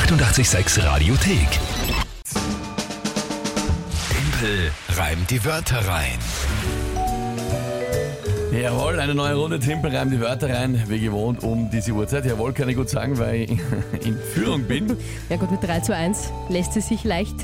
[0.00, 1.48] 886 Radiothek.
[4.10, 6.18] Tempel reimt die Wörter rein.
[8.52, 12.26] Jawohl, eine neue Runde Timpel reimt die Wörter rein, wie gewohnt um diese Uhrzeit.
[12.26, 13.50] Jawohl, kann ich gut sagen, weil ich
[14.06, 14.96] in Führung bin.
[15.30, 17.36] Ja gut, mit 3 zu 1 lässt sie sich leicht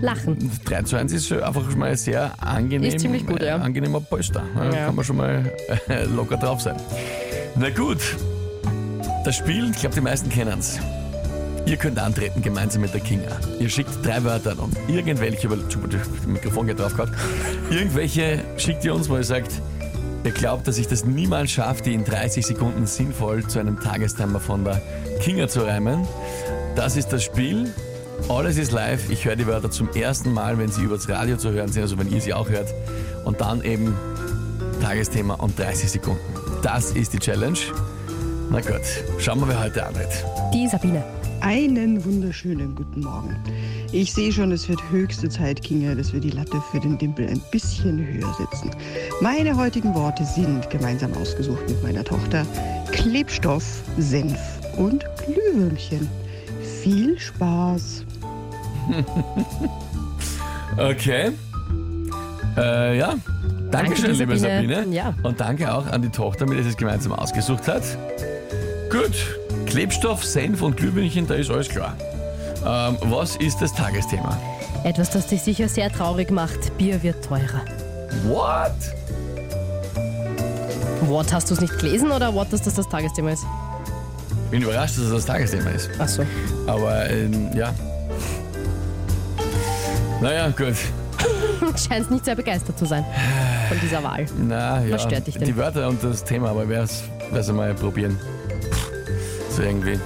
[0.00, 0.50] lachen.
[0.66, 3.56] 3 zu 1 ist einfach schon mal sehr angenehm, Ist ziemlich gut, ja.
[3.56, 4.42] äh, angenehmer Polster.
[4.54, 4.86] Da Ja.
[4.86, 5.50] kann man schon mal
[5.88, 6.76] äh, locker drauf sein.
[7.56, 8.00] Na gut,
[9.24, 10.78] das Spiel, ich glaube, die meisten kennen es.
[11.66, 13.40] Ihr könnt antreten gemeinsam mit der Kinga.
[13.58, 15.58] Ihr schickt drei Wörter an und irgendwelche, weil
[16.26, 17.12] Mikrofon geht drauf gehabt,
[17.70, 19.50] irgendwelche schickt ihr uns, wo ihr sagt,
[20.22, 24.38] ihr glaubt, dass ich das niemals schaffe, die in 30 Sekunden sinnvoll zu einem Tagestimer
[24.38, 24.80] von der
[25.20, 26.06] Kinga zu reimen.
[26.76, 27.74] Das ist das Spiel.
[28.28, 29.10] Alles ist live.
[29.10, 31.98] Ich höre die Wörter zum ersten Mal, wenn sie übers Radio zu hören sind, also
[31.98, 32.72] wenn ihr sie auch hört.
[33.24, 33.96] Und dann eben
[34.80, 36.20] Tagesthema und 30 Sekunden.
[36.62, 37.58] Das ist die Challenge.
[38.50, 38.82] Na gut,
[39.18, 40.24] schauen wir, wer heute antritt.
[40.54, 41.15] Die Sabine.
[41.40, 43.36] Einen wunderschönen guten Morgen.
[43.92, 47.28] Ich sehe schon, es wird höchste Zeit, Kinga, dass wir die Latte für den Dimpel
[47.28, 48.70] ein bisschen höher setzen.
[49.20, 52.44] Meine heutigen Worte sind gemeinsam ausgesucht mit meiner Tochter
[52.92, 54.38] Klebstoff, Senf
[54.76, 56.08] und Glühwürmchen.
[56.82, 58.04] Viel Spaß!
[60.78, 61.32] Okay.
[62.56, 63.14] Äh, ja.
[63.70, 64.74] Dankeschön, dir, liebe Sabine.
[64.76, 64.94] Sabine.
[64.94, 65.14] Ja.
[65.22, 67.82] Und danke auch an die Tochter, mit der sie es gemeinsam ausgesucht hat.
[68.90, 69.38] Gut.
[69.76, 71.94] Klebstoff, Senf und Glühwürmchen, da ist alles klar.
[72.64, 74.34] Ähm, was ist das Tagesthema?
[74.84, 76.78] Etwas, das dich sicher sehr traurig macht.
[76.78, 77.60] Bier wird teurer.
[78.24, 78.72] What?
[81.02, 83.44] What, hast du es nicht gelesen oder what, dass das das Tagesthema ist?
[84.50, 85.90] Bin überrascht, dass es das Tagesthema ist.
[85.98, 86.24] Ach so.
[86.66, 87.74] Aber ähm, ja.
[90.22, 90.76] Naja, gut.
[91.86, 93.04] Scheinst nicht sehr begeistert zu sein
[93.68, 94.24] von dieser Wahl.
[94.38, 94.94] Na ja.
[94.94, 95.44] Was stört dich denn?
[95.44, 98.18] Die Wörter und das Thema, aber wer es mal probieren.
[99.56, 99.98] So irgendwie.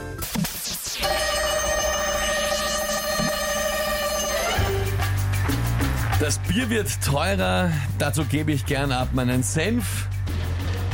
[6.20, 10.06] Das Bier wird teurer, dazu gebe ich gern ab meinen Senf.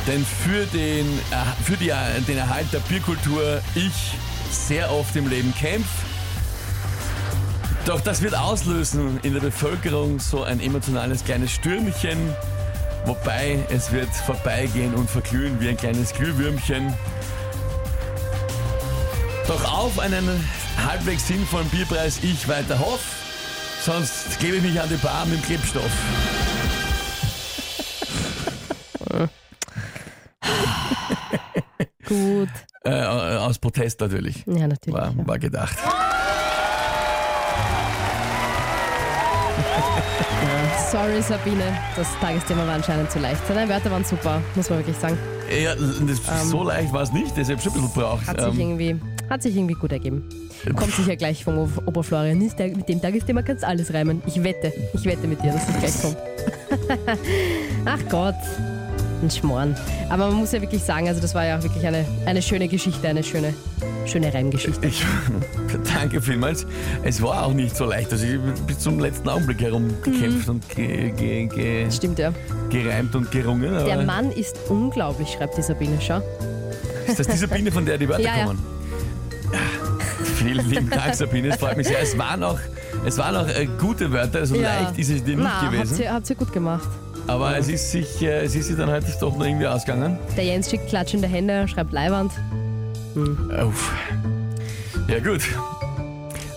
[0.07, 1.91] Denn für den, äh, für die,
[2.27, 4.15] den Erhalt der Bierkultur ich
[4.49, 6.07] sehr oft im Leben kämpfe.
[7.85, 12.33] Doch das wird auslösen in der Bevölkerung so ein emotionales kleines Stürmchen,
[13.05, 16.95] wobei es wird vorbeigehen und verglühen wie ein kleines Glühwürmchen.
[19.47, 20.27] Doch auf einen
[20.85, 22.99] halbwegs sinnvollen Bierpreis ich weiter hoff,
[23.81, 25.91] sonst gebe ich mich an die Bar mit dem Klebstoff.
[32.05, 32.49] Gut.
[32.83, 34.43] Äh, aus Protest natürlich.
[34.45, 34.93] Ja, natürlich.
[34.99, 35.27] War, ja.
[35.27, 35.77] war gedacht.
[40.91, 41.77] Sorry, Sabine.
[41.95, 43.41] Das Tagesthema war anscheinend zu leicht.
[43.49, 45.17] Deine Wörter waren super, muss man wirklich sagen.
[45.49, 48.21] Ja, das, so leicht war es nicht, deshalb schon ein bisschen braucht.
[48.21, 48.27] Ähm.
[48.27, 48.99] Hat sich, irgendwie,
[49.29, 50.23] hat sich irgendwie gut ergeben.
[50.75, 52.37] Kommt sicher gleich vom Oberflorian.
[52.37, 54.21] Mit dem Tagesthema kannst du alles reimen.
[54.25, 56.17] Ich wette, ich wette mit dir, dass es gleich kommt.
[57.85, 58.35] Ach Gott,
[59.21, 59.75] ein Schmoren.
[60.09, 62.67] Aber man muss ja wirklich sagen, also das war ja auch wirklich eine, eine schöne
[62.67, 63.53] Geschichte, eine schöne,
[64.05, 64.87] schöne Reimgeschichte.
[64.87, 65.03] Ich,
[65.93, 66.65] danke vielmals.
[67.03, 68.11] Es war auch nicht so leicht.
[68.11, 72.31] Also ich bis zum letzten Augenblick herumgekämpft und ge, ge, ge, Stimmt ja.
[72.69, 73.73] gereimt und gerungen.
[73.85, 75.97] Der Mann ist unglaublich, schreibt die Sabine.
[75.99, 76.21] Schau.
[77.07, 78.45] Ist das die Sabine, von der die Wörter ja.
[78.45, 78.59] kommen?
[78.59, 78.76] Ja.
[80.37, 81.49] Vielen lieben Dank, Sabine.
[81.49, 81.99] Es freut mich sehr.
[81.99, 82.59] Es waren auch,
[83.05, 84.45] es waren auch äh, gute Wörter.
[84.45, 85.99] So leicht ist es dir nicht Na, habt gewesen.
[86.01, 86.87] ihr, habt ihr gut gemacht.
[87.25, 90.17] Aber es ist sich, äh, es ist sich dann halt doch noch irgendwie ausgegangen.
[90.37, 92.31] Der Jens schickt klatschende Hände, schreibt Leiwand.
[93.15, 93.91] Uff.
[95.07, 95.41] Ja gut.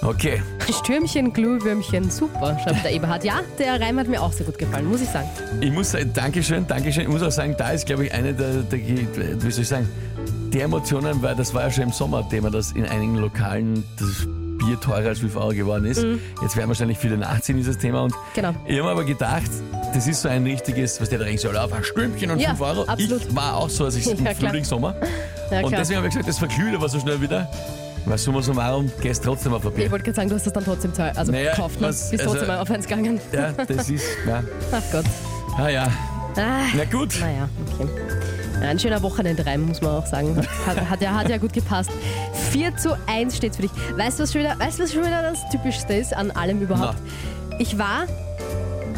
[0.02, 0.42] Okay.
[0.70, 3.24] Stürmchen, Glühwürmchen, super, schreibt der Eberhard.
[3.24, 5.28] Ja, der Reim hat mir auch sehr gut gefallen, muss ich sagen.
[5.60, 7.02] Ich muss sagen, Dankeschön, Dankeschön.
[7.02, 9.88] Ich muss auch sagen, da ist, glaube ich, eine der, der, wie soll ich sagen,
[10.52, 14.26] der Emotionen, weil das war ja schon im Sommer Thema, dass in einigen Lokalen das
[14.58, 16.04] Bier teurer als 5 Euro geworden ist.
[16.42, 18.02] Jetzt werden wahrscheinlich viele nachziehen, dieses Thema.
[18.02, 18.16] Und Mhm.
[18.34, 18.50] Genau.
[18.66, 19.50] ich habe mir aber gedacht,
[19.94, 22.50] das ist so ein richtiges, was der da denkt, so auf ein Stürmchen und Ja,
[22.50, 22.82] 5 Euro.
[22.84, 23.22] absolut.
[23.28, 24.34] Ich war auch so, als ich Ja, im klar.
[24.34, 24.94] Frühling, Sommer.
[25.50, 27.48] Ja, und deswegen habe ich gesagt, das verglüht aber so schnell wieder.
[28.06, 29.90] Weil summa summarum, gehst trotzdem auf ein Ich Bier.
[29.90, 31.86] wollte gerade sagen, du hast das dann trotzdem zahl- also Naja, gekauft, ne?
[31.88, 33.20] Bist also- trotzdem auf eins gegangen.
[33.32, 34.42] Ja, das ist, ja.
[34.72, 35.04] Ach Gott.
[35.58, 35.84] Ah ja,
[36.36, 37.14] Ah, na gut.
[37.20, 37.48] naja,
[37.78, 37.88] okay.
[38.60, 40.36] Ein schöner Wochenendreim, muss man auch sagen.
[40.66, 41.90] Hat, hat, ja, hat ja gut gepasst.
[42.50, 43.70] 4 zu 1 steht für dich.
[43.96, 46.60] Weißt du, was schon wieder, weißt, du, was schon wieder das Typischste ist an allem
[46.60, 46.98] überhaupt?
[47.58, 48.06] Ich war,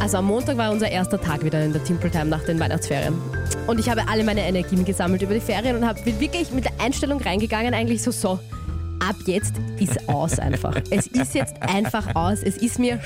[0.01, 3.15] also am Montag war unser erster Tag wieder in der Timple Time nach den Weihnachtsferien.
[3.67, 6.73] Und ich habe alle meine Energien gesammelt über die Ferien und habe wirklich mit der
[6.81, 8.41] Einstellung reingegangen, eigentlich so, so,
[9.13, 10.75] ab jetzt ist aus einfach.
[10.91, 12.43] Es ist jetzt einfach aus.
[12.43, 12.99] Es ist mir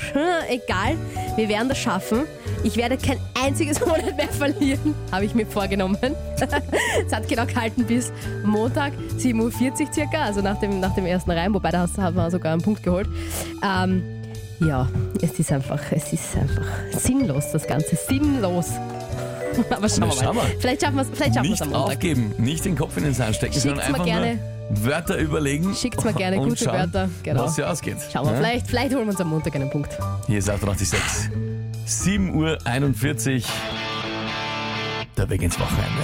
[0.49, 0.95] egal.
[1.35, 2.23] Wir werden das schaffen.
[2.63, 5.97] Ich werde kein einziges Monat mehr verlieren, habe ich mir vorgenommen.
[6.37, 8.11] es hat genau gehalten bis
[8.43, 12.31] Montag, 7.40 Uhr circa, also nach dem, nach dem ersten Reim, wobei da haben wir
[12.31, 13.07] sogar einen Punkt geholt.
[13.63, 14.03] Ähm,
[14.59, 14.89] ja,
[15.21, 16.65] es ist einfach, es ist einfach
[16.97, 17.95] sinnlos, das Ganze.
[17.95, 18.71] Sinnlos.
[19.69, 20.45] Aber schauen wir mal.
[20.59, 21.95] Vielleicht schaffen wir es Nicht am Montag.
[21.95, 24.35] aufgeben, nicht den Kopf in den Sand stecken, sondern Schickt's mir einfach gerne.
[24.35, 25.73] nur Wörter überlegen.
[25.75, 27.09] Schickt mir gerne und gute schauen, Wörter.
[27.23, 27.43] Genau.
[27.43, 27.97] Was hier ausgeht.
[28.11, 28.37] Schauen wir, Ja?
[28.37, 29.97] vielleicht, vielleicht holen wir uns am Montag einen Punkt.
[30.27, 31.29] Hier ist 886.
[31.87, 33.43] 7.41 Uhr.
[35.15, 36.03] Der Weg ins Wochenende.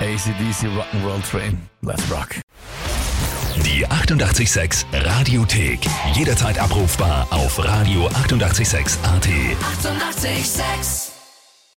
[0.00, 1.58] ACDC Rock'n'Roll Train.
[1.82, 2.36] Let's rock.
[3.64, 5.80] Die 886 Radiothek.
[6.12, 9.02] Jederzeit abrufbar auf radio886.at.
[9.02, 9.02] 886!
[9.02, 11.15] 886